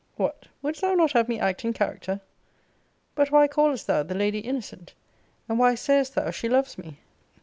[0.15, 0.47] ]What!
[0.63, 2.21] wouldst thou not have me act in character?
[3.13, 4.95] But why callest thou the lady innocent?
[5.47, 6.97] And why sayest thou she loves me?